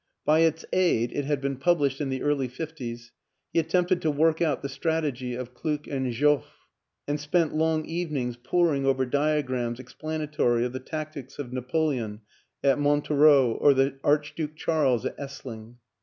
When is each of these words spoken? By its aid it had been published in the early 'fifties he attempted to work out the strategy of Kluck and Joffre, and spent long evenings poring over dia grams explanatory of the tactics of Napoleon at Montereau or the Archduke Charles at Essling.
By 0.25 0.39
its 0.39 0.65
aid 0.73 1.11
it 1.11 1.25
had 1.25 1.41
been 1.41 1.57
published 1.57 2.01
in 2.01 2.09
the 2.09 2.23
early 2.23 2.47
'fifties 2.47 3.11
he 3.53 3.59
attempted 3.59 4.01
to 4.01 4.09
work 4.09 4.41
out 4.41 4.63
the 4.63 4.67
strategy 4.67 5.35
of 5.35 5.53
Kluck 5.53 5.85
and 5.85 6.11
Joffre, 6.11 6.47
and 7.07 7.19
spent 7.19 7.53
long 7.53 7.85
evenings 7.85 8.35
poring 8.35 8.83
over 8.83 9.05
dia 9.05 9.43
grams 9.43 9.79
explanatory 9.79 10.65
of 10.65 10.73
the 10.73 10.79
tactics 10.79 11.37
of 11.37 11.53
Napoleon 11.53 12.21
at 12.63 12.79
Montereau 12.79 13.51
or 13.61 13.75
the 13.75 13.99
Archduke 14.03 14.55
Charles 14.55 15.05
at 15.05 15.13
Essling. 15.19 15.75